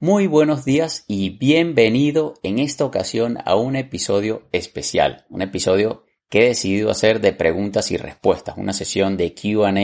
Muy 0.00 0.28
buenos 0.28 0.64
días 0.64 1.04
y 1.08 1.30
bienvenido 1.30 2.34
en 2.44 2.60
esta 2.60 2.84
ocasión 2.84 3.38
a 3.44 3.56
un 3.56 3.74
episodio 3.74 4.46
especial, 4.52 5.26
un 5.28 5.42
episodio 5.42 6.04
que 6.28 6.44
he 6.44 6.48
decidido 6.50 6.92
hacer 6.92 7.20
de 7.20 7.32
preguntas 7.32 7.90
y 7.90 7.96
respuestas, 7.96 8.56
una 8.56 8.72
sesión 8.72 9.16
de 9.16 9.34
QA 9.34 9.74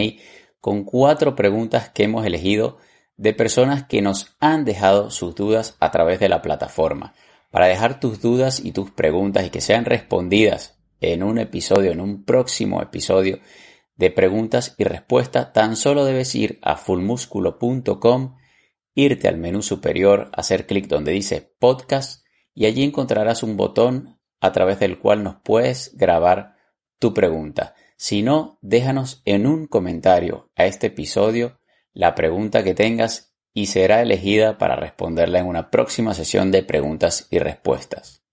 con 0.61 0.85
cuatro 0.85 1.35
preguntas 1.35 1.89
que 1.89 2.05
hemos 2.05 2.25
elegido 2.25 2.79
de 3.17 3.33
personas 3.33 3.89
que 3.89 4.03
nos 4.03 4.37
han 4.39 4.65
dejado 4.65 5.11
sus 5.11 5.35
dudas 5.35 5.77
a 5.81 5.91
través 5.91 6.21
de 6.21 6.29
la 6.29 6.43
plataforma. 6.43 7.15
Para 7.51 7.67
dejar 7.67 7.99
tus 7.99 8.21
dudas 8.21 8.65
y 8.65 8.71
tus 8.71 8.93
preguntas 8.93 9.45
y 9.45 9.51
que 9.51 9.61
sean 9.61 9.85
respondidas 9.85 10.79
en 11.01 11.25
un 11.25 11.41
episodio, 11.41 11.91
en 11.91 12.01
un 12.01 12.23
próximo 12.25 12.81
episodio 12.81 13.41
de 13.96 14.12
preguntas 14.12 14.77
y 14.79 14.85
respuestas, 14.85 15.53
tan 15.53 15.75
solo 15.75 16.05
debes 16.05 16.37
ir 16.37 16.61
a 16.62 16.77
fullmusculo.com 16.77 18.37
irte 18.95 19.29
al 19.29 19.39
menú 19.39 19.63
superior, 19.63 20.31
hacer 20.33 20.67
clic 20.67 20.87
donde 20.87 21.13
dice 21.13 21.55
podcast 21.59 22.25
y 22.55 22.66
allí 22.66 22.85
encontrarás 22.85 23.43
un 23.43 23.57
botón 23.57 24.21
a 24.41 24.52
través 24.52 24.79
del 24.79 24.98
cual 24.98 25.25
nos 25.25 25.37
puedes 25.43 25.97
grabar 25.97 26.57
tu 26.99 27.12
pregunta. 27.12 27.75
Si 27.97 28.23
no, 28.23 28.59
déjanos 28.62 29.23
en 29.25 29.47
un 29.47 29.66
comentario 29.66 30.51
a 30.57 30.66
este 30.66 30.88
episodio 30.88 31.61
la 31.93 32.15
pregunta 32.15 32.62
que 32.65 32.75
tengas 32.75 33.35
y 33.52 33.66
será 33.66 34.02
elegida 34.02 34.59
para 34.59 34.77
responderla 34.77 35.38
en 35.38 35.47
una 35.47 35.71
próxima 35.71 36.13
sesión 36.13 36.51
de 36.51 36.63
preguntas 36.63 37.29
y 37.30 37.38
respuestas. 37.38 38.24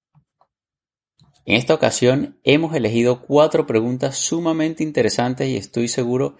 En 1.45 1.55
esta 1.55 1.73
ocasión 1.73 2.39
hemos 2.43 2.75
elegido 2.75 3.21
cuatro 3.21 3.65
preguntas 3.65 4.15
sumamente 4.17 4.83
interesantes 4.83 5.47
y 5.47 5.57
estoy 5.57 5.87
seguro 5.87 6.37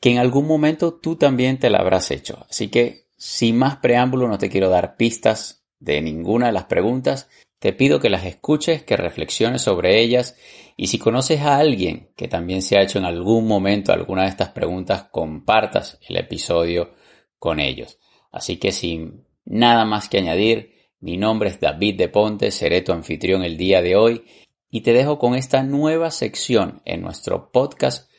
que 0.00 0.10
en 0.10 0.18
algún 0.18 0.46
momento 0.46 0.94
tú 0.94 1.16
también 1.16 1.58
te 1.58 1.70
la 1.70 1.78
habrás 1.78 2.10
hecho. 2.10 2.46
Así 2.48 2.68
que 2.68 3.09
sin 3.20 3.58
más 3.58 3.76
preámbulo, 3.76 4.28
no 4.28 4.38
te 4.38 4.48
quiero 4.48 4.70
dar 4.70 4.96
pistas 4.96 5.62
de 5.78 6.00
ninguna 6.00 6.46
de 6.46 6.52
las 6.52 6.64
preguntas. 6.64 7.28
Te 7.58 7.74
pido 7.74 8.00
que 8.00 8.08
las 8.08 8.24
escuches, 8.24 8.82
que 8.82 8.96
reflexiones 8.96 9.60
sobre 9.60 10.00
ellas 10.00 10.38
y 10.74 10.86
si 10.86 10.98
conoces 10.98 11.42
a 11.42 11.58
alguien 11.58 12.08
que 12.16 12.28
también 12.28 12.62
se 12.62 12.78
ha 12.78 12.82
hecho 12.82 12.98
en 12.98 13.04
algún 13.04 13.46
momento 13.46 13.92
alguna 13.92 14.22
de 14.22 14.30
estas 14.30 14.48
preguntas, 14.48 15.04
compartas 15.10 15.98
el 16.08 16.16
episodio 16.16 16.94
con 17.38 17.60
ellos. 17.60 17.98
Así 18.32 18.56
que 18.56 18.72
sin 18.72 19.26
nada 19.44 19.84
más 19.84 20.08
que 20.08 20.16
añadir, 20.16 20.72
mi 21.00 21.18
nombre 21.18 21.50
es 21.50 21.60
David 21.60 21.98
de 21.98 22.08
Ponte, 22.08 22.50
seré 22.50 22.80
tu 22.80 22.92
anfitrión 22.92 23.44
el 23.44 23.58
día 23.58 23.82
de 23.82 23.96
hoy 23.96 24.24
y 24.70 24.80
te 24.80 24.94
dejo 24.94 25.18
con 25.18 25.34
esta 25.34 25.62
nueva 25.62 26.10
sección 26.10 26.80
en 26.86 27.02
nuestro 27.02 27.52
podcast 27.52 28.09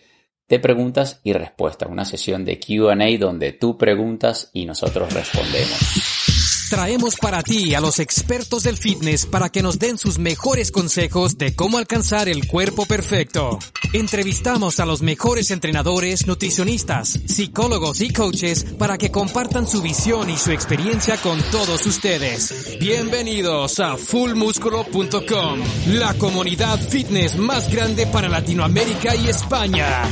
de 0.51 0.59
preguntas 0.59 1.21
y 1.23 1.31
respuestas, 1.31 1.89
una 1.89 2.03
sesión 2.03 2.43
de 2.43 2.59
QA 2.59 3.17
donde 3.17 3.53
tú 3.53 3.77
preguntas 3.77 4.49
y 4.51 4.65
nosotros 4.65 5.13
respondemos. 5.13 6.10
Traemos 6.71 7.17
para 7.17 7.43
ti 7.43 7.75
a 7.75 7.81
los 7.81 7.99
expertos 7.99 8.63
del 8.63 8.77
fitness 8.77 9.25
para 9.25 9.49
que 9.49 9.61
nos 9.61 9.77
den 9.77 9.97
sus 9.97 10.17
mejores 10.19 10.71
consejos 10.71 11.37
de 11.37 11.53
cómo 11.53 11.77
alcanzar 11.77 12.29
el 12.29 12.47
cuerpo 12.47 12.85
perfecto. 12.85 13.59
Entrevistamos 13.91 14.79
a 14.79 14.85
los 14.85 15.01
mejores 15.01 15.51
entrenadores, 15.51 16.27
nutricionistas, 16.27 17.19
psicólogos 17.25 17.99
y 17.99 18.13
coaches 18.13 18.63
para 18.79 18.97
que 18.97 19.11
compartan 19.11 19.67
su 19.67 19.81
visión 19.81 20.29
y 20.29 20.37
su 20.37 20.51
experiencia 20.51 21.17
con 21.17 21.41
todos 21.51 21.85
ustedes. 21.85 22.77
Bienvenidos 22.79 23.81
a 23.81 23.97
fullmusculo.com, 23.97 25.59
la 25.87 26.13
comunidad 26.13 26.79
fitness 26.79 27.35
más 27.35 27.69
grande 27.69 28.07
para 28.07 28.29
Latinoamérica 28.29 29.13
y 29.13 29.27
España. 29.27 30.03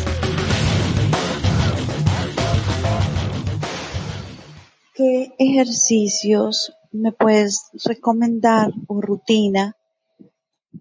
¿Qué 4.99 5.33
ejercicios 5.39 6.73
me 6.91 7.13
puedes 7.13 7.69
recomendar 7.85 8.71
o 8.87 8.99
rutina 8.99 9.77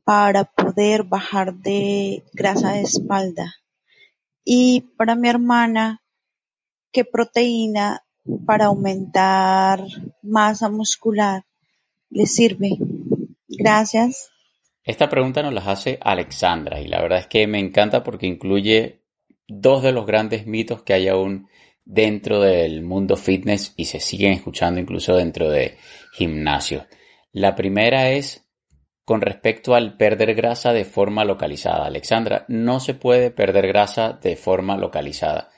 para 0.03 0.43
poder 0.43 1.05
bajar 1.05 1.55
de 1.55 2.25
grasa 2.33 2.73
de 2.73 2.81
espalda? 2.81 3.55
Y 4.45 4.81
para 4.97 5.15
mi 5.15 5.29
hermana, 5.29 6.03
¿qué 6.91 7.05
proteína 7.05 8.03
para 8.45 8.65
aumentar 8.65 9.85
masa 10.21 10.69
muscular 10.69 11.45
le 12.11 12.27
sirve? 12.27 12.71
Gracias. 13.47 14.33
Esta 14.83 15.09
pregunta 15.09 15.45
nos 15.45 15.55
la 15.55 15.61
hace 15.61 15.97
Alexandra 16.03 16.81
y 16.81 16.89
la 16.89 17.01
verdad 17.01 17.21
es 17.21 17.29
que 17.29 17.47
me 17.47 17.61
encanta 17.61 18.03
porque 18.03 18.27
incluye 18.27 19.05
dos 19.47 19.85
de 19.85 19.93
los 19.93 20.07
grandes 20.07 20.45
mitos 20.45 20.83
que 20.83 20.95
hay 20.95 21.07
aún 21.07 21.47
dentro 21.89 22.41
del 22.41 22.83
mundo 22.83 23.17
fitness 23.17 23.73
y 23.75 23.87
se 23.87 23.99
siguen 23.99 24.33
escuchando 24.33 24.79
incluso 24.79 25.17
dentro 25.17 25.51
de 25.51 25.79
gimnasio. 26.13 26.87
La 27.33 27.55
primera 27.55 28.11
es 28.11 28.47
con 29.07 29.23
respecto 29.23 29.75
al 29.75 29.97
perder 29.97 30.35
grasa 30.35 30.75
de 30.75 30.85
forma 30.85 31.25
localizada. 31.25 31.87
Alexandra, 31.87 32.45
no 32.49 32.79
se 32.79 32.93
puede 32.93 33.31
perder 33.31 33.67
grasa 33.69 34.13
de 34.13 34.37
forma 34.37 34.77
localizada. 34.77 35.51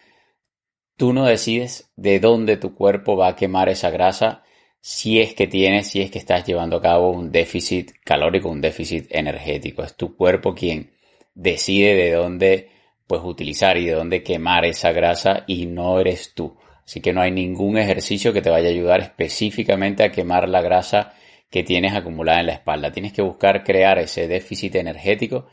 Tú 0.96 1.12
no 1.12 1.24
decides 1.24 1.90
de 1.96 2.20
dónde 2.20 2.56
tu 2.56 2.76
cuerpo 2.76 3.16
va 3.16 3.28
a 3.28 3.36
quemar 3.36 3.68
esa 3.68 3.90
grasa 3.90 4.44
si 4.80 5.20
es 5.20 5.34
que 5.34 5.48
tienes, 5.48 5.88
si 5.88 6.00
es 6.00 6.12
que 6.12 6.20
estás 6.20 6.46
llevando 6.46 6.76
a 6.76 6.82
cabo 6.82 7.10
un 7.10 7.32
déficit 7.32 7.90
calórico, 8.04 8.48
un 8.48 8.60
déficit 8.60 9.08
energético. 9.10 9.82
Es 9.82 9.96
tu 9.96 10.16
cuerpo 10.16 10.54
quien 10.54 10.92
decide 11.34 11.96
de 11.96 12.12
dónde 12.12 12.70
pues 13.10 13.22
utilizar 13.24 13.76
y 13.76 13.86
de 13.86 13.94
dónde 13.94 14.22
quemar 14.22 14.64
esa 14.64 14.92
grasa 14.92 15.42
y 15.48 15.66
no 15.66 15.98
eres 15.98 16.32
tú. 16.32 16.56
Así 16.86 17.00
que 17.00 17.12
no 17.12 17.20
hay 17.20 17.32
ningún 17.32 17.76
ejercicio 17.76 18.32
que 18.32 18.40
te 18.40 18.50
vaya 18.50 18.68
a 18.68 18.70
ayudar 18.70 19.00
específicamente 19.00 20.04
a 20.04 20.12
quemar 20.12 20.48
la 20.48 20.62
grasa 20.62 21.14
que 21.50 21.64
tienes 21.64 21.92
acumulada 21.92 22.38
en 22.38 22.46
la 22.46 22.52
espalda. 22.52 22.92
Tienes 22.92 23.12
que 23.12 23.22
buscar 23.22 23.64
crear 23.64 23.98
ese 23.98 24.28
déficit 24.28 24.76
energético 24.76 25.48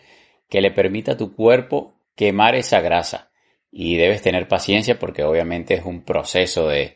que 0.48 0.62
le 0.62 0.70
permita 0.70 1.14
a 1.14 1.18
tu 1.18 1.34
cuerpo 1.34 1.96
quemar 2.16 2.54
esa 2.54 2.80
grasa. 2.80 3.32
Y 3.72 3.98
debes 3.98 4.22
tener 4.22 4.48
paciencia 4.48 5.00
porque 5.00 5.24
obviamente 5.24 5.74
es 5.74 5.84
un 5.84 6.04
proceso 6.04 6.68
de 6.68 6.96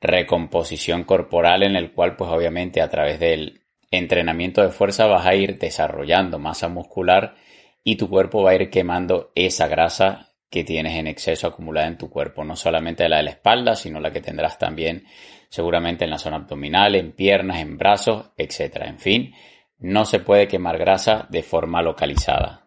recomposición 0.00 1.04
corporal 1.04 1.62
en 1.62 1.76
el 1.76 1.92
cual 1.92 2.16
pues 2.16 2.32
obviamente 2.32 2.80
a 2.80 2.88
través 2.88 3.20
del 3.20 3.60
entrenamiento 3.92 4.60
de 4.60 4.70
fuerza 4.70 5.06
vas 5.06 5.24
a 5.24 5.36
ir 5.36 5.56
desarrollando 5.60 6.40
masa 6.40 6.68
muscular 6.68 7.36
y 7.82 7.96
tu 7.96 8.08
cuerpo 8.08 8.42
va 8.42 8.50
a 8.50 8.54
ir 8.54 8.70
quemando 8.70 9.32
esa 9.34 9.68
grasa 9.68 10.30
que 10.50 10.64
tienes 10.64 10.96
en 10.96 11.06
exceso 11.06 11.46
acumulada 11.46 11.86
en 11.86 11.98
tu 11.98 12.10
cuerpo, 12.10 12.44
no 12.44 12.56
solamente 12.56 13.08
la 13.08 13.18
de 13.18 13.22
la 13.22 13.30
espalda, 13.30 13.76
sino 13.76 14.00
la 14.00 14.10
que 14.10 14.20
tendrás 14.20 14.58
también 14.58 15.04
seguramente 15.48 16.04
en 16.04 16.10
la 16.10 16.18
zona 16.18 16.36
abdominal, 16.36 16.94
en 16.94 17.12
piernas, 17.12 17.60
en 17.60 17.78
brazos, 17.78 18.30
etc. 18.36 18.82
En 18.86 18.98
fin, 18.98 19.34
no 19.78 20.04
se 20.04 20.20
puede 20.20 20.48
quemar 20.48 20.78
grasa 20.78 21.26
de 21.30 21.42
forma 21.42 21.82
localizada. 21.82 22.66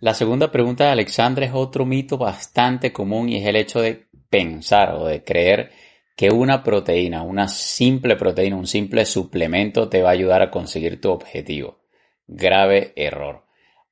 La 0.00 0.14
segunda 0.14 0.50
pregunta 0.50 0.84
de 0.84 0.90
Alexandra 0.90 1.46
es 1.46 1.52
otro 1.54 1.86
mito 1.86 2.18
bastante 2.18 2.92
común 2.92 3.28
y 3.28 3.36
es 3.36 3.46
el 3.46 3.56
hecho 3.56 3.80
de 3.80 4.08
pensar 4.28 4.94
o 4.94 5.06
de 5.06 5.22
creer 5.22 5.70
que 6.16 6.30
una 6.30 6.62
proteína, 6.62 7.22
una 7.22 7.46
simple 7.48 8.16
proteína, 8.16 8.56
un 8.56 8.66
simple 8.66 9.04
suplemento 9.06 9.88
te 9.88 10.02
va 10.02 10.10
a 10.10 10.12
ayudar 10.12 10.42
a 10.42 10.50
conseguir 10.50 11.00
tu 11.00 11.10
objetivo. 11.10 11.78
Grave 12.26 12.92
error. 12.96 13.44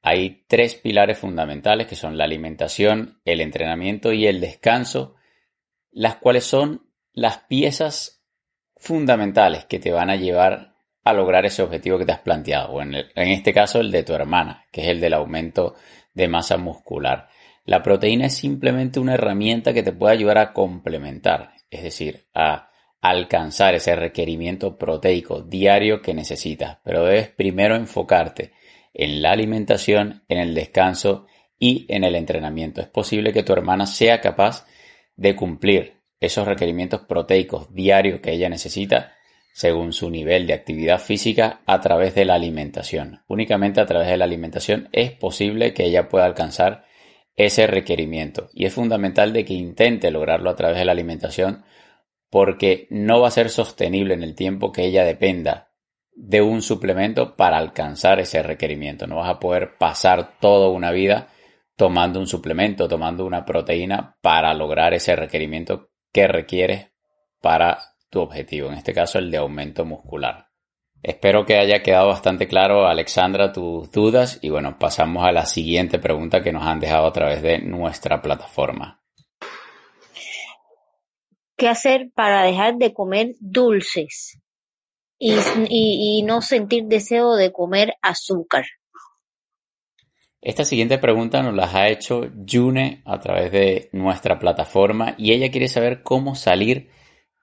Hay 0.02 0.44
tres 0.48 0.76
pilares 0.76 1.18
fundamentales 1.18 1.86
que 1.86 1.96
son 1.96 2.16
la 2.16 2.24
alimentación, 2.24 3.20
el 3.24 3.40
entrenamiento 3.40 4.12
y 4.12 4.26
el 4.26 4.40
descanso, 4.40 5.14
las 5.90 6.16
cuales 6.16 6.44
son 6.44 6.86
las 7.12 7.38
piezas 7.38 8.22
fundamentales 8.76 9.66
que 9.66 9.78
te 9.78 9.92
van 9.92 10.08
a 10.08 10.16
llevar 10.16 10.74
a 11.04 11.12
lograr 11.12 11.44
ese 11.44 11.62
objetivo 11.62 11.98
que 11.98 12.06
te 12.06 12.12
has 12.12 12.20
planteado, 12.20 12.72
o 12.72 12.82
en, 12.82 12.94
este 13.14 13.52
caso 13.52 13.80
el 13.80 13.90
de 13.90 14.02
tu 14.02 14.14
hermana, 14.14 14.64
que 14.70 14.82
es 14.82 14.88
el 14.88 15.00
del 15.00 15.14
aumento 15.14 15.74
de 16.14 16.28
masa 16.28 16.56
muscular. 16.56 17.28
La 17.64 17.82
proteína 17.82 18.26
es 18.26 18.36
simplemente 18.36 19.00
una 19.00 19.14
herramienta 19.14 19.72
que 19.72 19.82
te 19.82 19.92
puede 19.92 20.14
ayudar 20.14 20.38
a 20.38 20.52
complementar, 20.52 21.52
es 21.70 21.82
decir, 21.82 22.26
a 22.34 22.70
alcanzar 23.00 23.74
ese 23.74 23.96
requerimiento 23.96 24.76
proteico 24.76 25.42
diario 25.42 26.02
que 26.02 26.14
necesitas, 26.14 26.78
pero 26.84 27.04
debes 27.04 27.28
primero 27.28 27.76
enfocarte 27.76 28.52
en 28.94 29.22
la 29.22 29.32
alimentación, 29.32 30.24
en 30.28 30.38
el 30.38 30.54
descanso 30.54 31.26
y 31.58 31.86
en 31.88 32.04
el 32.04 32.14
entrenamiento. 32.14 32.80
Es 32.80 32.88
posible 32.88 33.32
que 33.32 33.42
tu 33.42 33.52
hermana 33.52 33.86
sea 33.86 34.20
capaz 34.20 34.66
de 35.16 35.36
cumplir 35.36 36.00
esos 36.20 36.46
requerimientos 36.46 37.02
proteicos 37.02 37.72
diarios 37.74 38.20
que 38.20 38.32
ella 38.32 38.48
necesita 38.48 39.14
según 39.52 39.92
su 39.92 40.10
nivel 40.10 40.46
de 40.46 40.54
actividad 40.54 40.98
física 40.98 41.60
a 41.66 41.80
través 41.80 42.14
de 42.14 42.24
la 42.24 42.34
alimentación. 42.34 43.22
Únicamente 43.26 43.80
a 43.80 43.86
través 43.86 44.08
de 44.08 44.16
la 44.16 44.24
alimentación 44.24 44.88
es 44.92 45.12
posible 45.12 45.74
que 45.74 45.84
ella 45.84 46.08
pueda 46.08 46.24
alcanzar 46.24 46.84
ese 47.36 47.66
requerimiento 47.66 48.48
y 48.52 48.66
es 48.66 48.74
fundamental 48.74 49.32
de 49.32 49.44
que 49.44 49.54
intente 49.54 50.10
lograrlo 50.10 50.50
a 50.50 50.56
través 50.56 50.78
de 50.78 50.84
la 50.84 50.92
alimentación 50.92 51.64
porque 52.28 52.86
no 52.90 53.20
va 53.20 53.28
a 53.28 53.32
ser 53.32 53.50
sostenible 53.50 54.14
en 54.14 54.22
el 54.22 54.34
tiempo 54.34 54.72
que 54.72 54.84
ella 54.84 55.04
dependa 55.04 55.69
de 56.12 56.42
un 56.42 56.62
suplemento 56.62 57.36
para 57.36 57.58
alcanzar 57.58 58.20
ese 58.20 58.42
requerimiento. 58.42 59.06
No 59.06 59.16
vas 59.16 59.30
a 59.30 59.38
poder 59.38 59.76
pasar 59.78 60.38
toda 60.40 60.68
una 60.68 60.90
vida 60.90 61.28
tomando 61.76 62.20
un 62.20 62.26
suplemento, 62.26 62.88
tomando 62.88 63.24
una 63.24 63.44
proteína 63.44 64.16
para 64.20 64.52
lograr 64.52 64.92
ese 64.92 65.16
requerimiento 65.16 65.90
que 66.12 66.28
requieres 66.28 66.90
para 67.40 67.78
tu 68.10 68.20
objetivo, 68.20 68.68
en 68.68 68.74
este 68.74 68.92
caso 68.92 69.18
el 69.18 69.30
de 69.30 69.38
aumento 69.38 69.84
muscular. 69.84 70.48
Espero 71.02 71.46
que 71.46 71.56
haya 71.56 71.82
quedado 71.82 72.08
bastante 72.08 72.46
claro, 72.46 72.86
Alexandra, 72.86 73.52
tus 73.52 73.90
dudas 73.90 74.38
y 74.42 74.50
bueno, 74.50 74.78
pasamos 74.78 75.24
a 75.24 75.32
la 75.32 75.46
siguiente 75.46 75.98
pregunta 75.98 76.42
que 76.42 76.52
nos 76.52 76.66
han 76.66 76.80
dejado 76.80 77.06
a 77.06 77.12
través 77.12 77.40
de 77.40 77.60
nuestra 77.60 78.20
plataforma. 78.20 79.00
¿Qué 81.56 81.68
hacer 81.68 82.10
para 82.14 82.42
dejar 82.42 82.76
de 82.76 82.92
comer 82.92 83.28
dulces 83.40 84.38
y, 85.20 86.22
no 86.22 86.40
sentir 86.42 86.84
deseo 86.86 87.36
de 87.36 87.52
comer 87.52 87.94
azúcar? 88.02 88.64
Esta 90.40 90.64
siguiente 90.64 90.96
pregunta 90.96 91.42
nos 91.42 91.54
la 91.54 91.70
ha 91.70 91.90
hecho 91.90 92.22
June 92.50 93.02
a 93.04 93.20
través 93.20 93.52
de 93.52 93.90
nuestra 93.92 94.38
plataforma 94.38 95.14
y 95.18 95.32
ella 95.32 95.50
quiere 95.50 95.68
saber 95.68 96.02
cómo 96.02 96.34
salir 96.34 96.88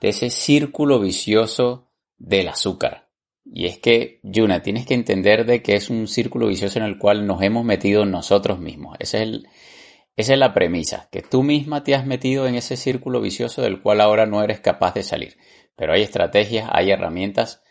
de 0.01 0.09
ese 0.09 0.31
círculo 0.31 0.99
vicioso 0.99 1.91
del 2.17 2.47
azúcar. 2.47 3.09
Y 3.45 3.67
es 3.67 3.77
que, 3.77 4.19
June, 4.23 4.59
tienes 4.61 4.87
que 4.87 4.95
entender 4.95 5.45
de 5.45 5.61
que 5.61 5.75
es 5.75 5.89
un 5.89 6.07
círculo 6.07 6.47
vicioso 6.47 6.79
en 6.79 6.85
el 6.85 6.97
cual 6.97 7.27
nos 7.27 7.41
hemos 7.43 7.63
metido 7.63 8.05
nosotros 8.05 8.59
mismos. 8.59 8.97
esa 8.99 9.19
es 9.21 10.39
la 10.39 10.53
premisa, 10.53 11.07
que 11.11 11.21
tú 11.21 11.43
misma 11.43 11.83
te 11.83 11.93
has 11.93 12.05
metido 12.05 12.47
en 12.47 12.55
ese 12.55 12.75
círculo 12.75 13.21
vicioso 13.21 13.61
del 13.61 13.81
cual 13.81 14.01
ahora 14.01 14.25
no 14.25 14.43
eres 14.43 14.59
capaz 14.59 14.95
de 14.95 15.03
salir. 15.03 15.37
Pero 15.75 15.93
hay 15.93 16.01
estrategias, 16.01 16.67
hay 16.73 16.89
herramientas 16.89 17.61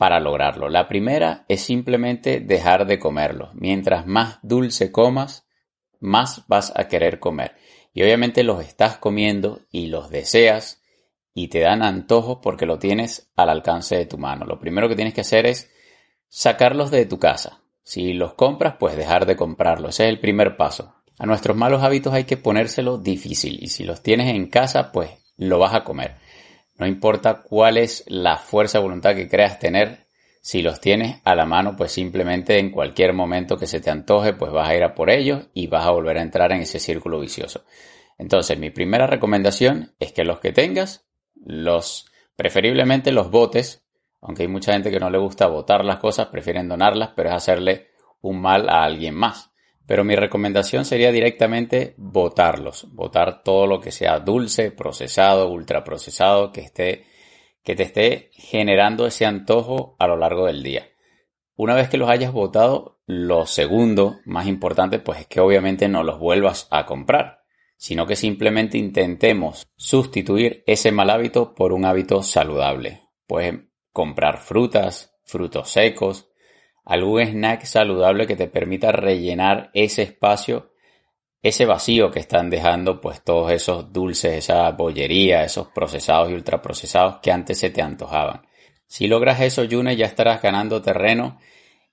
para 0.00 0.18
lograrlo. 0.18 0.70
La 0.70 0.88
primera 0.88 1.44
es 1.46 1.60
simplemente 1.60 2.40
dejar 2.40 2.86
de 2.86 2.98
comerlo. 2.98 3.50
Mientras 3.52 4.06
más 4.06 4.38
dulce 4.40 4.90
comas, 4.90 5.46
más 5.98 6.44
vas 6.48 6.72
a 6.74 6.88
querer 6.88 7.20
comer. 7.20 7.56
Y 7.92 8.02
obviamente 8.02 8.42
los 8.42 8.64
estás 8.64 8.96
comiendo 8.96 9.60
y 9.70 9.88
los 9.88 10.08
deseas 10.08 10.82
y 11.34 11.48
te 11.48 11.60
dan 11.60 11.82
antojos 11.82 12.38
porque 12.42 12.64
lo 12.64 12.78
tienes 12.78 13.30
al 13.36 13.50
alcance 13.50 13.94
de 13.94 14.06
tu 14.06 14.16
mano. 14.16 14.46
Lo 14.46 14.58
primero 14.58 14.88
que 14.88 14.96
tienes 14.96 15.12
que 15.12 15.20
hacer 15.20 15.44
es 15.44 15.70
sacarlos 16.30 16.90
de 16.90 17.04
tu 17.04 17.18
casa. 17.18 17.60
Si 17.82 18.14
los 18.14 18.32
compras, 18.32 18.76
pues 18.80 18.96
dejar 18.96 19.26
de 19.26 19.36
comprarlos. 19.36 19.96
Ese 19.96 20.04
es 20.04 20.08
el 20.08 20.18
primer 20.18 20.56
paso. 20.56 20.94
A 21.18 21.26
nuestros 21.26 21.58
malos 21.58 21.82
hábitos 21.82 22.14
hay 22.14 22.24
que 22.24 22.38
ponérselo 22.38 22.96
difícil 22.96 23.58
y 23.62 23.68
si 23.68 23.84
los 23.84 24.02
tienes 24.02 24.34
en 24.34 24.48
casa, 24.48 24.92
pues 24.92 25.10
lo 25.36 25.58
vas 25.58 25.74
a 25.74 25.84
comer. 25.84 26.16
No 26.80 26.86
importa 26.86 27.42
cuál 27.42 27.76
es 27.76 28.04
la 28.06 28.38
fuerza 28.38 28.78
de 28.78 28.84
voluntad 28.84 29.14
que 29.14 29.28
creas 29.28 29.58
tener, 29.58 30.06
si 30.40 30.62
los 30.62 30.80
tienes 30.80 31.20
a 31.24 31.34
la 31.34 31.44
mano, 31.44 31.76
pues 31.76 31.92
simplemente 31.92 32.58
en 32.58 32.70
cualquier 32.70 33.12
momento 33.12 33.58
que 33.58 33.66
se 33.66 33.82
te 33.82 33.90
antoje, 33.90 34.32
pues 34.32 34.50
vas 34.50 34.66
a 34.66 34.74
ir 34.74 34.82
a 34.82 34.94
por 34.94 35.10
ellos 35.10 35.48
y 35.52 35.66
vas 35.66 35.84
a 35.84 35.90
volver 35.90 36.16
a 36.16 36.22
entrar 36.22 36.52
en 36.52 36.62
ese 36.62 36.78
círculo 36.78 37.20
vicioso. 37.20 37.64
Entonces, 38.16 38.58
mi 38.58 38.70
primera 38.70 39.06
recomendación 39.06 39.92
es 39.98 40.12
que 40.12 40.24
los 40.24 40.40
que 40.40 40.52
tengas, 40.52 41.06
los, 41.34 42.10
preferiblemente 42.34 43.12
los 43.12 43.30
botes, 43.30 43.84
aunque 44.22 44.44
hay 44.44 44.48
mucha 44.48 44.72
gente 44.72 44.90
que 44.90 45.00
no 45.00 45.10
le 45.10 45.18
gusta 45.18 45.48
botar 45.48 45.84
las 45.84 45.98
cosas, 45.98 46.28
prefieren 46.28 46.66
donarlas, 46.66 47.10
pero 47.14 47.28
es 47.28 47.34
hacerle 47.34 47.88
un 48.22 48.40
mal 48.40 48.70
a 48.70 48.84
alguien 48.84 49.14
más. 49.14 49.49
Pero 49.90 50.04
mi 50.04 50.14
recomendación 50.14 50.84
sería 50.84 51.10
directamente 51.10 51.94
botarlos, 51.96 52.86
botar 52.92 53.42
todo 53.42 53.66
lo 53.66 53.80
que 53.80 53.90
sea 53.90 54.20
dulce, 54.20 54.70
procesado, 54.70 55.50
ultraprocesado, 55.50 56.52
que 56.52 56.60
esté, 56.60 57.06
que 57.64 57.74
te 57.74 57.82
esté 57.82 58.30
generando 58.34 59.04
ese 59.04 59.26
antojo 59.26 59.96
a 59.98 60.06
lo 60.06 60.16
largo 60.16 60.46
del 60.46 60.62
día. 60.62 60.86
Una 61.56 61.74
vez 61.74 61.88
que 61.88 61.96
los 61.96 62.08
hayas 62.08 62.32
botado, 62.32 63.00
lo 63.04 63.46
segundo, 63.46 64.20
más 64.26 64.46
importante, 64.46 65.00
pues 65.00 65.22
es 65.22 65.26
que 65.26 65.40
obviamente 65.40 65.88
no 65.88 66.04
los 66.04 66.20
vuelvas 66.20 66.68
a 66.70 66.86
comprar, 66.86 67.40
sino 67.76 68.06
que 68.06 68.14
simplemente 68.14 68.78
intentemos 68.78 69.66
sustituir 69.74 70.62
ese 70.68 70.92
mal 70.92 71.10
hábito 71.10 71.52
por 71.52 71.72
un 71.72 71.84
hábito 71.84 72.22
saludable. 72.22 73.08
Puedes 73.26 73.56
comprar 73.92 74.38
frutas, 74.38 75.18
frutos 75.24 75.68
secos, 75.68 76.29
algún 76.84 77.22
snack 77.22 77.64
saludable 77.64 78.26
que 78.26 78.36
te 78.36 78.48
permita 78.48 78.92
rellenar 78.92 79.70
ese 79.74 80.02
espacio, 80.02 80.72
ese 81.42 81.64
vacío 81.64 82.10
que 82.10 82.20
están 82.20 82.50
dejando 82.50 83.00
pues 83.00 83.22
todos 83.22 83.52
esos 83.52 83.92
dulces, 83.92 84.32
esa 84.32 84.70
bollería, 84.72 85.42
esos 85.42 85.68
procesados 85.68 86.30
y 86.30 86.34
ultraprocesados 86.34 87.18
que 87.22 87.32
antes 87.32 87.58
se 87.58 87.70
te 87.70 87.82
antojaban. 87.82 88.42
Si 88.86 89.06
logras 89.06 89.40
eso, 89.40 89.64
Yune, 89.64 89.96
ya 89.96 90.06
estarás 90.06 90.42
ganando 90.42 90.82
terreno 90.82 91.38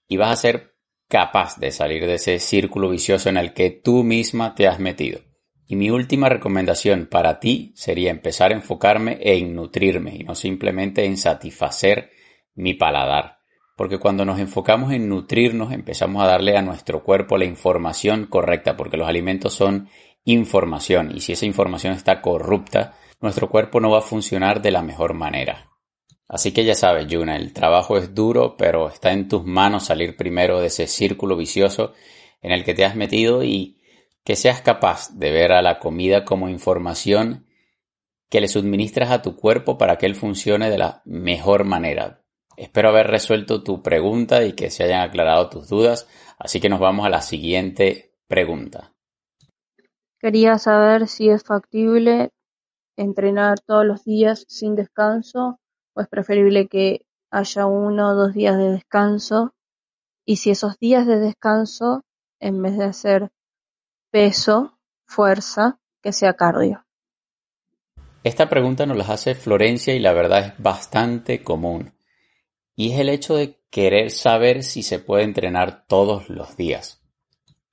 y 0.07 0.17
vas 0.17 0.31
a 0.31 0.41
ser 0.41 0.73
capaz 1.07 1.57
de 1.57 1.71
salir 1.71 2.05
de 2.05 2.15
ese 2.15 2.39
círculo 2.39 2.89
vicioso 2.89 3.29
en 3.29 3.37
el 3.37 3.53
que 3.53 3.69
tú 3.69 4.03
misma 4.03 4.55
te 4.55 4.67
has 4.67 4.79
metido. 4.79 5.21
Y 5.67 5.75
mi 5.75 5.89
última 5.89 6.29
recomendación 6.29 7.07
para 7.07 7.39
ti 7.39 7.73
sería 7.75 8.09
empezar 8.09 8.51
a 8.51 8.55
enfocarme 8.55 9.19
en 9.21 9.53
nutrirme 9.53 10.15
y 10.15 10.23
no 10.23 10.33
simplemente 10.33 11.05
en 11.05 11.17
satisfacer 11.17 12.11
mi 12.55 12.73
paladar. 12.73 13.36
Porque 13.77 13.99
cuando 13.99 14.25
nos 14.25 14.39
enfocamos 14.39 14.91
en 14.91 15.07
nutrirnos, 15.07 15.71
empezamos 15.71 16.23
a 16.23 16.27
darle 16.27 16.57
a 16.57 16.63
nuestro 16.63 17.03
cuerpo 17.03 17.37
la 17.37 17.45
información 17.45 18.25
correcta, 18.25 18.75
porque 18.75 18.97
los 18.97 19.07
alimentos 19.07 19.53
son 19.53 19.87
información 20.25 21.11
y 21.15 21.21
si 21.21 21.33
esa 21.33 21.45
información 21.45 21.93
está 21.93 22.19
corrupta, 22.19 22.95
nuestro 23.21 23.49
cuerpo 23.49 23.79
no 23.79 23.91
va 23.91 23.99
a 23.99 24.01
funcionar 24.01 24.61
de 24.61 24.71
la 24.71 24.81
mejor 24.81 25.13
manera. 25.13 25.71
Así 26.27 26.51
que 26.51 26.65
ya 26.65 26.73
sabes, 26.73 27.07
Yuna, 27.07 27.37
el 27.37 27.53
trabajo 27.53 27.97
es 27.97 28.15
duro, 28.15 28.57
pero 28.57 28.89
está 28.89 29.13
en 29.13 29.27
tus 29.27 29.45
manos 29.45 29.85
salir 29.85 30.17
primero 30.17 30.59
de 30.59 30.67
ese 30.67 30.87
círculo 30.87 31.37
vicioso 31.37 31.93
en 32.41 32.51
el 32.51 32.65
que 32.65 32.73
te 32.73 32.83
has 32.83 32.95
metido 32.95 33.43
y 33.43 33.79
que 34.23 34.35
seas 34.35 34.61
capaz 34.61 35.11
de 35.13 35.31
ver 35.31 35.51
a 35.51 35.61
la 35.61 35.77
comida 35.77 36.25
como 36.25 36.49
información 36.49 37.45
que 38.29 38.41
le 38.41 38.47
suministras 38.47 39.11
a 39.11 39.21
tu 39.21 39.35
cuerpo 39.35 39.77
para 39.77 39.97
que 39.97 40.07
él 40.07 40.15
funcione 40.15 40.71
de 40.71 40.79
la 40.79 41.03
mejor 41.05 41.63
manera, 41.63 42.23
Espero 42.57 42.89
haber 42.89 43.05
resuelto 43.05 43.61
tu 43.61 43.83
pregunta 43.83 44.43
y 44.43 44.53
que 44.53 44.71
se 44.71 44.83
hayan 44.83 45.01
aclarado 45.01 45.47
tus 45.47 45.69
dudas, 45.69 46.07
así 46.39 46.59
que 46.59 46.69
nos 46.69 46.79
vamos 46.79 47.05
a 47.05 47.09
la 47.09 47.21
siguiente 47.21 48.15
pregunta. 48.27 48.93
Quería 50.19 50.57
saber 50.57 51.07
si 51.07 51.29
es 51.29 51.43
factible 51.43 52.31
entrenar 52.95 53.59
todos 53.59 53.85
los 53.85 54.03
días 54.03 54.43
sin 54.47 54.75
descanso 54.75 55.59
o 55.93 56.01
es 56.01 56.07
preferible 56.07 56.67
que 56.67 57.05
haya 57.29 57.67
uno 57.67 58.09
o 58.09 58.15
dos 58.15 58.33
días 58.33 58.57
de 58.57 58.71
descanso 58.71 59.53
y 60.25 60.37
si 60.37 60.49
esos 60.49 60.79
días 60.79 61.05
de 61.05 61.19
descanso, 61.19 62.05
en 62.39 62.59
vez 62.63 62.75
de 62.75 62.85
hacer 62.85 63.29
peso, 64.09 64.79
fuerza, 65.05 65.79
que 66.01 66.11
sea 66.11 66.33
cardio. 66.33 66.83
Esta 68.23 68.49
pregunta 68.49 68.87
nos 68.87 68.97
la 68.97 69.05
hace 69.05 69.35
Florencia 69.35 69.93
y 69.93 69.99
la 69.99 70.13
verdad 70.13 70.39
es 70.39 70.53
bastante 70.57 71.43
común 71.43 71.93
y 72.77 72.93
es 72.93 72.99
el 72.99 73.09
hecho 73.09 73.35
de 73.35 73.59
querer 73.71 74.11
saber 74.11 74.63
si 74.63 74.83
se 74.83 74.99
puede 74.99 75.23
entrenar 75.23 75.87
todos 75.87 76.29
los 76.29 76.55
días. 76.55 77.01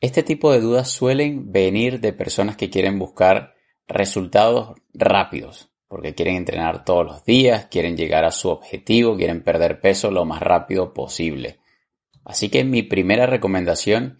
Este 0.01 0.23
tipo 0.23 0.51
de 0.51 0.61
dudas 0.61 0.91
suelen 0.91 1.53
venir 1.53 2.01
de 2.01 2.15
personas 2.15 2.57
que 2.57 2.71
quieren 2.71 2.99
buscar 2.99 3.55
resultados 3.87 4.81
rápidos, 4.95 5.71
porque 5.89 6.15
quieren 6.15 6.37
entrenar 6.37 6.87
todos 6.87 7.05
los 7.05 7.25
días, 7.25 7.67
quieren 7.67 7.99
llegar 7.99 8.25
a 8.25 8.31
su 8.31 8.49
objetivo, 8.49 9.17
quieren 9.17 9.45
perder 9.45 9.81
peso 9.81 10.11
lo 10.11 10.25
más 10.25 10.41
rápido 10.41 10.95
posible. 10.95 11.59
Así 12.25 12.49
que 12.49 12.65
mi 12.65 12.83
primera 12.83 13.27
recomendación, 13.27 14.19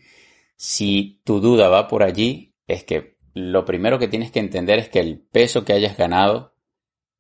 si 0.57 1.23
tu 1.25 1.41
duda 1.41 1.71
va 1.71 1.89
por 1.89 2.03
allí, 2.03 2.55
es 2.67 2.85
que 2.85 3.17
lo 3.33 3.65
primero 3.65 3.99
que 3.99 4.09
tienes 4.09 4.31
que 4.31 4.41
entender 4.41 4.79
es 4.79 4.91
que 4.91 5.01
el 5.01 5.19
peso 5.19 5.65
que 5.65 5.73
hayas 5.73 5.97
ganado 5.97 6.54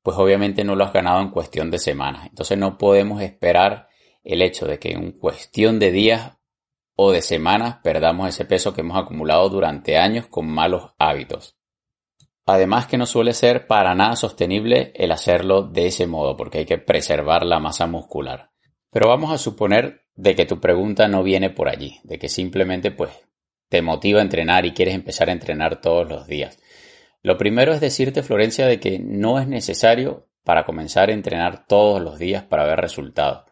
pues 0.04 0.18
obviamente 0.18 0.64
no 0.64 0.76
lo 0.76 0.84
has 0.84 0.92
ganado 0.92 1.22
en 1.22 1.30
cuestión 1.30 1.70
de 1.70 1.78
semanas. 1.78 2.26
Entonces 2.26 2.58
no 2.58 2.76
podemos 2.76 3.22
esperar 3.22 3.88
el 4.22 4.42
hecho 4.42 4.66
de 4.66 4.78
que 4.78 4.92
en 4.92 5.12
cuestión 5.12 5.78
de 5.78 5.92
días 5.92 6.36
o 6.94 7.10
de 7.10 7.22
semanas 7.22 7.78
perdamos 7.82 8.28
ese 8.28 8.44
peso 8.44 8.74
que 8.74 8.82
hemos 8.82 9.02
acumulado 9.02 9.48
durante 9.48 9.96
años 9.96 10.26
con 10.26 10.46
malos 10.46 10.92
hábitos. 10.98 11.56
Además 12.44 12.86
que 12.86 12.98
no 12.98 13.06
suele 13.06 13.32
ser 13.32 13.66
para 13.66 13.94
nada 13.94 14.14
sostenible 14.14 14.92
el 14.94 15.10
hacerlo 15.10 15.62
de 15.62 15.86
ese 15.86 16.06
modo 16.06 16.36
porque 16.36 16.58
hay 16.58 16.66
que 16.66 16.76
preservar 16.76 17.46
la 17.46 17.58
masa 17.58 17.86
muscular. 17.86 18.50
Pero 18.90 19.08
vamos 19.08 19.32
a 19.32 19.38
suponer 19.38 20.02
de 20.14 20.34
que 20.34 20.44
tu 20.44 20.60
pregunta 20.60 21.08
no 21.08 21.22
viene 21.22 21.48
por 21.48 21.70
allí, 21.70 21.98
de 22.04 22.18
que 22.18 22.28
simplemente 22.28 22.90
pues 22.90 23.10
te 23.70 23.80
motiva 23.80 24.18
a 24.18 24.22
entrenar 24.22 24.66
y 24.66 24.72
quieres 24.72 24.94
empezar 24.94 25.30
a 25.30 25.32
entrenar 25.32 25.80
todos 25.80 26.06
los 26.06 26.26
días. 26.26 26.58
Lo 27.24 27.38
primero 27.38 27.72
es 27.72 27.80
decirte, 27.80 28.22
Florencia, 28.22 28.66
de 28.66 28.78
que 28.78 28.98
no 28.98 29.40
es 29.40 29.48
necesario 29.48 30.28
para 30.44 30.66
comenzar 30.66 31.08
a 31.08 31.14
entrenar 31.14 31.66
todos 31.66 32.02
los 32.02 32.18
días 32.18 32.42
para 32.42 32.66
ver 32.66 32.78
resultados. 32.78 33.44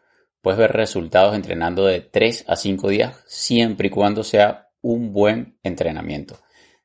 Puedes 0.43 0.59
ver 0.59 0.73
resultados 0.73 1.33
entrenando 1.33 1.87
de 1.87 1.99
3 2.01 2.45
a 2.47 2.55
5 2.55 2.89
días 2.89 3.23
siempre 3.25 3.87
y 3.87 3.89
cuando 3.89 4.23
sea 4.23 4.69
un 4.81 5.11
buen 5.11 5.57
entrenamiento. 5.63 6.39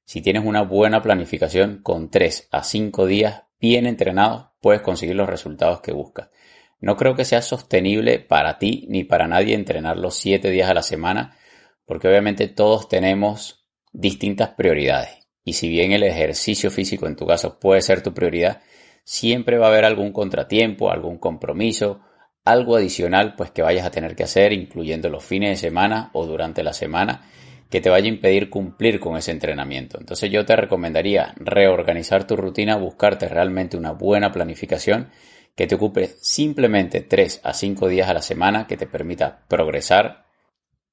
Si 0.07 0.23
tienes 0.23 0.47
una 0.47 0.63
buena 0.63 1.03
planificación 1.03 1.83
con 1.83 2.09
3 2.09 2.49
a 2.53 2.65
5 2.65 3.05
días 3.05 3.43
bien 3.61 3.85
entrenados, 3.85 4.47
puedes 4.63 4.81
conseguir 4.81 5.15
los 5.15 5.29
resultados 5.29 5.83
que 5.83 5.93
buscas. 5.93 6.31
No 6.81 6.97
creo 6.97 7.15
que 7.15 7.27
sea 7.27 7.43
sostenible 7.43 8.19
para 8.19 8.57
ti 8.57 8.87
ni 8.89 9.05
para 9.05 9.29
nadie 9.29 9.55
entrenar 9.55 9.99
los 9.99 10.15
7 10.15 10.51
días 10.51 10.71
a 10.71 10.75
la 10.75 10.83
semana, 10.83 11.37
porque 11.85 12.09
obviamente 12.09 12.49
todos 12.49 12.89
tenemos 12.89 13.69
distintas 13.93 14.55
prioridades. 14.57 15.28
Y 15.45 15.55
si 15.55 15.69
bien 15.69 15.93
el 15.93 16.03
ejercicio 16.03 16.71
físico 16.71 17.07
en 17.07 17.17
tu 17.17 17.27
caso 17.27 17.59
puede 17.59 17.81
ser 17.83 18.03
tu 18.03 18.13
prioridad, 18.13 18.63
siempre 19.05 19.59
va 19.59 19.67
a 19.67 19.71
haber 19.71 19.85
algún 19.85 20.13
contratiempo, 20.13 20.91
algún 20.91 21.19
compromiso, 21.19 22.01
algo 22.45 22.77
adicional 22.77 23.35
pues 23.37 23.51
que 23.51 23.63
vayas 23.63 23.87
a 23.87 23.91
tener 23.91 24.15
que 24.15 24.25
hacer, 24.25 24.53
incluyendo 24.53 25.09
los 25.09 25.25
fines 25.25 25.51
de 25.51 25.69
semana 25.69 26.11
o 26.13 26.27
durante 26.27 26.63
la 26.63 26.73
semana, 26.73 27.23
que 27.71 27.81
te 27.81 27.91
vaya 27.91 28.07
a 28.07 28.15
impedir 28.15 28.51
cumplir 28.51 29.01
con 29.01 29.17
ese 29.17 29.31
entrenamiento. 29.31 29.99
Entonces 29.99 30.31
yo 30.31 30.45
te 30.45 30.57
recomendaría 30.57 31.35
reorganizar 31.37 32.27
tu 32.27 32.37
rutina, 32.37 32.77
buscarte 32.77 33.29
realmente 33.29 33.77
una 33.77 33.93
buena 33.93 34.33
planificación 34.33 35.11
que 35.55 35.67
te 35.67 35.75
ocupe 35.75 36.07
simplemente 36.21 37.01
3 37.01 37.41
a 37.45 37.53
5 37.53 37.89
días 37.89 38.09
a 38.09 38.15
la 38.15 38.23
semana, 38.23 38.67
que 38.67 38.77
te 38.77 38.87
permita 38.87 39.45
progresar 39.49 40.25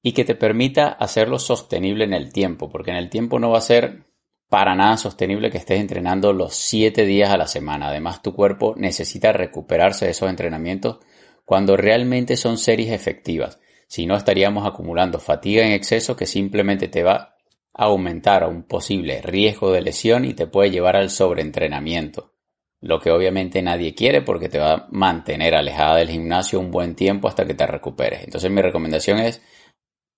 y 0.02 0.12
que 0.12 0.24
te 0.24 0.34
permita 0.34 0.88
hacerlo 0.88 1.38
sostenible 1.38 2.04
en 2.04 2.12
el 2.12 2.32
tiempo, 2.32 2.68
porque 2.68 2.90
en 2.90 2.96
el 2.96 3.08
tiempo 3.08 3.38
no 3.38 3.50
va 3.50 3.58
a 3.58 3.62
ser 3.62 4.06
para 4.48 4.74
nada 4.74 4.96
sostenible 4.96 5.50
que 5.50 5.58
estés 5.58 5.80
entrenando 5.80 6.32
los 6.32 6.54
7 6.54 7.04
días 7.04 7.30
a 7.30 7.36
la 7.36 7.46
semana. 7.46 7.88
Además, 7.88 8.22
tu 8.22 8.34
cuerpo 8.34 8.74
necesita 8.76 9.32
recuperarse 9.32 10.04
de 10.04 10.12
esos 10.12 10.30
entrenamientos 10.30 10.98
cuando 11.44 11.76
realmente 11.76 12.36
son 12.36 12.58
series 12.58 12.92
efectivas. 12.92 13.58
Si 13.88 14.06
no, 14.06 14.16
estaríamos 14.16 14.66
acumulando 14.66 15.18
fatiga 15.18 15.64
en 15.64 15.72
exceso 15.72 16.16
que 16.16 16.26
simplemente 16.26 16.88
te 16.88 17.02
va 17.02 17.36
a 17.72 17.84
aumentar 17.84 18.42
a 18.42 18.48
un 18.48 18.64
posible 18.64 19.20
riesgo 19.22 19.72
de 19.72 19.82
lesión 19.82 20.24
y 20.24 20.34
te 20.34 20.46
puede 20.46 20.70
llevar 20.70 20.96
al 20.96 21.10
sobreentrenamiento. 21.10 22.32
Lo 22.80 23.00
que 23.00 23.10
obviamente 23.10 23.62
nadie 23.62 23.94
quiere 23.94 24.22
porque 24.22 24.48
te 24.48 24.58
va 24.58 24.72
a 24.72 24.88
mantener 24.90 25.54
alejada 25.54 25.96
del 25.96 26.10
gimnasio 26.10 26.60
un 26.60 26.70
buen 26.70 26.94
tiempo 26.94 27.28
hasta 27.28 27.46
que 27.46 27.54
te 27.54 27.66
recuperes. 27.66 28.24
Entonces 28.24 28.50
mi 28.50 28.60
recomendación 28.60 29.18
es 29.18 29.42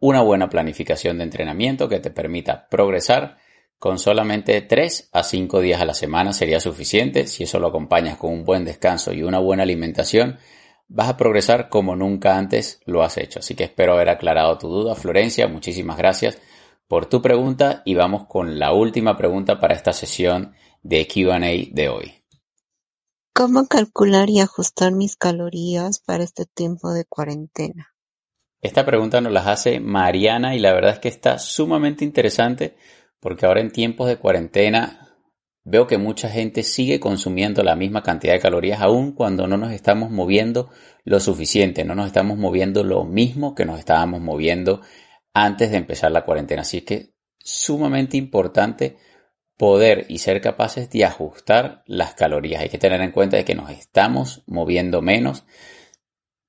una 0.00 0.22
buena 0.22 0.48
planificación 0.48 1.18
de 1.18 1.24
entrenamiento 1.24 1.88
que 1.88 2.00
te 2.00 2.10
permita 2.10 2.68
progresar 2.68 3.38
con 3.78 3.98
solamente 3.98 4.60
3 4.60 5.10
a 5.12 5.22
5 5.22 5.60
días 5.60 5.80
a 5.80 5.84
la 5.84 5.94
semana 5.94 6.32
sería 6.32 6.60
suficiente. 6.60 7.26
Si 7.26 7.44
eso 7.44 7.60
lo 7.60 7.68
acompañas 7.68 8.18
con 8.18 8.32
un 8.32 8.44
buen 8.44 8.64
descanso 8.64 9.12
y 9.12 9.22
una 9.22 9.38
buena 9.38 9.62
alimentación, 9.62 10.38
vas 10.88 11.08
a 11.08 11.16
progresar 11.16 11.68
como 11.68 11.94
nunca 11.94 12.36
antes 12.36 12.80
lo 12.86 13.02
has 13.02 13.18
hecho. 13.18 13.38
Así 13.38 13.54
que 13.54 13.64
espero 13.64 13.94
haber 13.94 14.08
aclarado 14.08 14.58
tu 14.58 14.68
duda, 14.68 14.94
Florencia. 14.94 15.46
Muchísimas 15.46 15.96
gracias 15.96 16.38
por 16.88 17.06
tu 17.06 17.22
pregunta 17.22 17.82
y 17.84 17.94
vamos 17.94 18.26
con 18.26 18.58
la 18.58 18.72
última 18.72 19.16
pregunta 19.16 19.60
para 19.60 19.74
esta 19.74 19.92
sesión 19.92 20.54
de 20.82 21.06
QA 21.06 21.38
de 21.38 21.88
hoy. 21.88 22.14
¿Cómo 23.34 23.68
calcular 23.68 24.30
y 24.30 24.40
ajustar 24.40 24.90
mis 24.90 25.14
calorías 25.14 26.00
para 26.00 26.24
este 26.24 26.46
tiempo 26.46 26.92
de 26.92 27.04
cuarentena? 27.04 27.94
Esta 28.60 28.84
pregunta 28.84 29.20
nos 29.20 29.32
la 29.32 29.48
hace 29.48 29.78
Mariana 29.78 30.56
y 30.56 30.58
la 30.58 30.72
verdad 30.72 30.94
es 30.94 30.98
que 30.98 31.08
está 31.08 31.38
sumamente 31.38 32.04
interesante 32.04 32.76
porque 33.20 33.46
ahora 33.46 33.60
en 33.60 33.70
tiempos 33.70 34.08
de 34.08 34.16
cuarentena 34.16 35.16
veo 35.64 35.86
que 35.86 35.98
mucha 35.98 36.28
gente 36.28 36.62
sigue 36.62 36.98
consumiendo 36.98 37.62
la 37.62 37.76
misma 37.76 38.02
cantidad 38.02 38.32
de 38.32 38.40
calorías 38.40 38.80
aún 38.80 39.12
cuando 39.12 39.46
no 39.46 39.56
nos 39.56 39.72
estamos 39.72 40.10
moviendo 40.10 40.70
lo 41.04 41.20
suficiente, 41.20 41.84
no 41.84 41.94
nos 41.94 42.06
estamos 42.06 42.38
moviendo 42.38 42.84
lo 42.84 43.04
mismo 43.04 43.54
que 43.54 43.64
nos 43.64 43.78
estábamos 43.78 44.20
moviendo 44.20 44.80
antes 45.34 45.70
de 45.70 45.76
empezar 45.76 46.10
la 46.10 46.24
cuarentena. 46.24 46.62
Así 46.62 46.82
que 46.82 47.14
sumamente 47.38 48.16
importante 48.16 48.96
poder 49.58 50.06
y 50.08 50.18
ser 50.18 50.40
capaces 50.40 50.88
de 50.88 51.04
ajustar 51.04 51.82
las 51.86 52.14
calorías. 52.14 52.62
Hay 52.62 52.68
que 52.68 52.78
tener 52.78 53.00
en 53.02 53.10
cuenta 53.10 53.36
de 53.36 53.44
que 53.44 53.56
nos 53.56 53.70
estamos 53.70 54.42
moviendo 54.46 55.02
menos, 55.02 55.44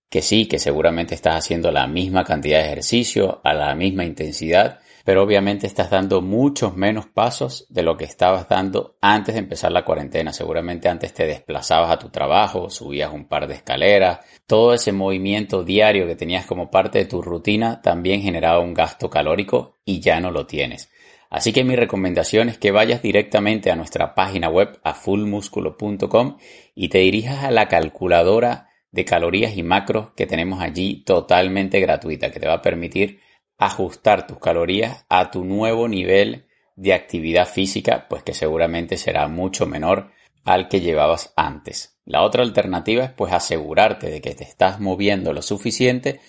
que 0.09 0.21
sí, 0.21 0.45
que 0.45 0.59
seguramente 0.59 1.15
estás 1.15 1.35
haciendo 1.35 1.71
la 1.71 1.87
misma 1.87 2.23
cantidad 2.23 2.59
de 2.59 2.65
ejercicio 2.65 3.41
a 3.43 3.53
la 3.53 3.73
misma 3.75 4.05
intensidad, 4.05 4.79
pero 5.09 5.23
obviamente 5.23 5.65
estás 5.65 5.89
dando 5.89 6.21
muchos 6.21 6.77
menos 6.77 7.07
pasos 7.07 7.65
de 7.69 7.81
lo 7.81 7.97
que 7.97 8.05
estabas 8.05 8.47
dando 8.47 8.95
antes 9.01 9.33
de 9.33 9.39
empezar 9.39 9.71
la 9.71 9.83
cuarentena. 9.83 10.31
Seguramente 10.31 10.87
antes 10.87 11.15
te 11.15 11.25
desplazabas 11.25 11.89
a 11.89 11.97
tu 11.97 12.09
trabajo, 12.09 12.69
subías 12.69 13.11
un 13.11 13.25
par 13.25 13.47
de 13.47 13.55
escaleras, 13.55 14.19
todo 14.45 14.71
ese 14.71 14.91
movimiento 14.91 15.63
diario 15.63 16.05
que 16.05 16.15
tenías 16.15 16.45
como 16.45 16.69
parte 16.69 16.99
de 16.99 17.05
tu 17.05 17.23
rutina 17.23 17.81
también 17.81 18.21
generaba 18.21 18.59
un 18.59 18.75
gasto 18.75 19.09
calórico 19.09 19.79
y 19.83 19.99
ya 19.99 20.19
no 20.19 20.29
lo 20.29 20.45
tienes. 20.45 20.91
Así 21.31 21.53
que 21.53 21.63
mi 21.63 21.75
recomendación 21.75 22.47
es 22.47 22.59
que 22.59 22.69
vayas 22.69 23.01
directamente 23.01 23.71
a 23.71 23.75
nuestra 23.75 24.13
página 24.13 24.47
web 24.47 24.79
a 24.83 24.93
fullmusculo.com 24.93 26.37
y 26.75 26.89
te 26.89 26.99
dirijas 26.99 27.45
a 27.45 27.49
la 27.49 27.67
calculadora 27.67 28.69
de 28.91 29.05
calorías 29.05 29.57
y 29.57 29.63
macros 29.63 30.11
que 30.15 30.27
tenemos 30.27 30.61
allí 30.61 31.03
totalmente 31.03 31.79
gratuita 31.79 32.29
que 32.29 32.39
te 32.39 32.47
va 32.47 32.53
a 32.53 32.61
permitir 32.61 33.21
ajustar 33.59 34.25
tus 34.25 34.39
calorías 34.39 35.05
a 35.09 35.29
tu 35.29 35.43
nuevo 35.43 35.87
nivel 35.87 36.47
de 36.75 36.93
actividad 36.93 37.45
física, 37.45 38.07
pues 38.09 38.23
que 38.23 38.33
seguramente 38.33 38.97
será 38.97 39.27
mucho 39.27 39.67
menor 39.67 40.11
al 40.45 40.69
que 40.69 40.79
llevabas 40.79 41.33
antes. 41.35 41.99
La 42.05 42.23
otra 42.23 42.41
alternativa 42.41 43.03
es 43.03 43.11
pues 43.11 43.33
asegurarte 43.33 44.09
de 44.09 44.21
que 44.21 44.33
te 44.33 44.45
estás 44.45 44.79
moviendo 44.79 45.33
lo 45.33 45.41
suficiente 45.41 46.21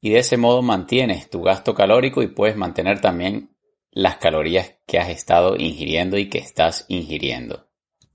y 0.00 0.10
de 0.10 0.20
ese 0.20 0.38
modo 0.38 0.62
mantienes 0.62 1.28
tu 1.28 1.42
gasto 1.42 1.74
calórico 1.74 2.22
y 2.22 2.28
puedes 2.28 2.56
mantener 2.56 3.00
también 3.00 3.50
las 3.90 4.16
calorías 4.16 4.76
que 4.86 4.98
has 4.98 5.10
estado 5.10 5.56
ingiriendo 5.56 6.16
y 6.16 6.30
que 6.30 6.38
estás 6.38 6.86
ingiriendo. 6.88 7.68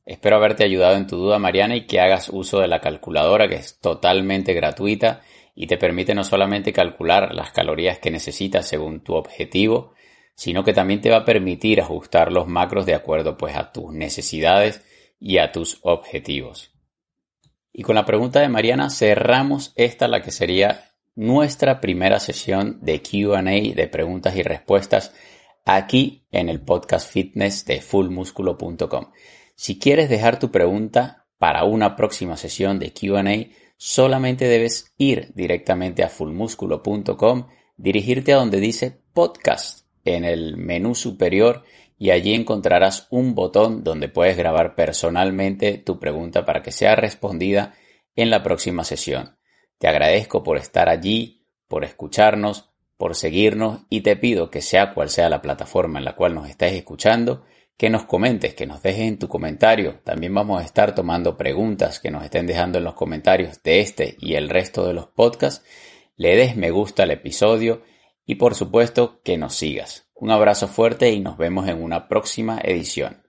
Espero 0.06 0.36
haberte 0.36 0.66
ayudado 0.66 0.98
en 0.98 1.08
tu 1.08 1.18
duda, 1.18 1.40
Mariana, 1.40 1.76
y 1.76 1.86
que 1.86 2.00
hagas 2.00 2.30
uso 2.30 2.60
de 2.60 2.68
la 2.68 2.82
calculadora 2.82 3.48
que 3.48 3.56
es 3.56 3.80
totalmente 3.80 4.54
gratuita 4.54 5.22
y 5.56 5.68
te 5.68 5.78
permite 5.78 6.16
no 6.16 6.24
solamente 6.24 6.74
calcular 6.74 7.34
las 7.34 7.52
calorías 7.52 8.00
que 8.00 8.12
necesitas 8.12 8.68
según 8.68 9.02
tu 9.02 9.14
objetivo, 9.14 9.94
sino 10.36 10.64
que 10.64 10.74
también 10.74 11.02
te 11.02 11.10
va 11.10 11.18
a 11.18 11.26
permitir 11.26 11.82
ajustar 11.82 12.32
los 12.32 12.48
macros 12.48 12.86
de 12.86 12.96
acuerdo 12.96 13.38
pues 13.38 13.56
a 13.56 13.72
tus 13.72 13.92
necesidades 13.94 14.84
y 15.20 15.38
a 15.38 15.52
tus 15.52 15.80
objetivos. 15.84 16.72
Y 17.72 17.84
con 17.84 17.96
la 17.96 18.06
pregunta 18.06 18.40
de 18.40 18.50
Mariana 18.50 18.90
cerramos 18.90 19.74
esta 19.76 20.08
la 20.08 20.22
que 20.22 20.32
sería 20.32 20.92
nuestra 21.16 21.80
primera 21.80 22.20
sesión 22.20 22.80
de 22.82 23.02
Q&A 23.02 23.76
de 23.76 23.88
preguntas 23.88 24.36
y 24.36 24.44
respuestas 24.44 25.14
aquí 25.66 26.26
en 26.32 26.50
el 26.50 26.62
podcast 26.62 27.12
fitness 27.12 27.66
de 27.66 27.82
fullmusculo.com. 27.82 29.12
Si 29.56 29.80
quieres 29.80 30.10
dejar 30.10 30.40
tu 30.40 30.52
pregunta 30.52 31.28
para 31.38 31.64
una 31.64 31.96
próxima 31.96 32.38
sesión 32.38 32.80
de 32.80 32.94
Q&A, 32.94 33.54
solamente 33.78 34.46
debes 34.48 34.94
ir 34.98 35.32
directamente 35.34 36.04
a 36.04 36.10
fullmusculo.com, 36.10 37.48
dirigirte 37.78 38.34
a 38.34 38.38
donde 38.38 38.60
dice 38.60 39.02
podcast 39.14 39.88
en 40.06 40.26
el 40.26 40.58
menú 40.58 40.96
superior 40.96 41.64
y 41.98 42.12
allí 42.12 42.34
encontrarás 42.34 43.08
un 43.12 43.36
botón 43.36 43.84
donde 43.84 44.10
puedes 44.10 44.38
grabar 44.38 44.76
personalmente 44.76 45.78
tu 45.78 46.00
pregunta 46.00 46.46
para 46.46 46.62
que 46.62 46.72
sea 46.72 46.96
respondida 46.96 47.76
en 48.16 48.30
la 48.30 48.44
próxima 48.44 48.84
sesión. 48.84 49.38
Te 49.78 49.88
agradezco 49.88 50.44
por 50.44 50.58
estar 50.58 50.90
allí, 50.90 51.46
por 51.68 51.84
escucharnos, 51.84 52.74
por 52.98 53.16
seguirnos 53.16 53.82
y 53.90 54.02
te 54.02 54.16
pido 54.16 54.50
que 54.50 54.62
sea 54.62 54.94
cual 54.94 55.10
sea 55.10 55.30
la 55.30 55.42
plataforma 55.42 56.00
en 56.00 56.06
la 56.06 56.16
cual 56.16 56.36
nos 56.36 56.50
estés 56.50 56.74
escuchando, 56.74 57.44
que 57.78 57.90
nos 57.90 58.06
comentes, 58.06 58.54
que 58.54 58.66
nos 58.66 58.82
dejes 58.82 59.08
en 59.08 59.20
tu 59.20 59.28
comentario. 59.28 60.00
También 60.04 60.34
vamos 60.34 60.62
a 60.62 60.66
estar 60.66 60.96
tomando 60.96 61.38
preguntas 61.38 62.00
que 62.00 62.12
nos 62.12 62.24
estén 62.24 62.48
dejando 62.48 62.78
en 62.78 62.84
los 62.84 62.94
comentarios 62.94 63.62
de 63.64 63.80
este 63.80 64.16
y 64.20 64.36
el 64.36 64.50
resto 64.50 64.88
de 64.88 64.94
los 64.94 65.08
podcasts. 65.08 65.66
Le 66.16 66.36
des 66.36 66.56
me 66.56 66.72
gusta 66.72 67.04
al 67.04 67.12
episodio 67.12 67.82
y 68.26 68.36
por 68.36 68.56
supuesto 68.56 69.22
que 69.24 69.38
nos 69.38 69.56
sigas. 69.56 70.10
Un 70.16 70.32
abrazo 70.32 70.68
fuerte 70.68 71.12
y 71.12 71.20
nos 71.20 71.38
vemos 71.38 71.68
en 71.68 71.82
una 71.82 72.08
próxima 72.08 72.60
edición. 72.64 73.23